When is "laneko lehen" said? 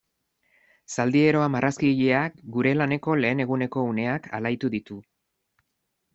2.81-3.45